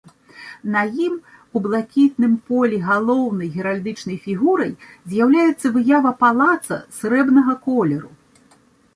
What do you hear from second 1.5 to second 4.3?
у блакітным полі галоўнай геральдычнай